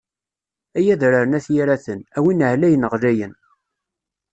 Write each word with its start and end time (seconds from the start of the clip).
Ay 0.77 0.87
adrar 0.93 1.25
n 1.27 1.37
at 1.37 1.47
Yiraten, 1.53 1.99
a 2.17 2.19
win 2.23 2.45
ɛlayen 2.51 2.87
ɣlayen. 2.93 3.33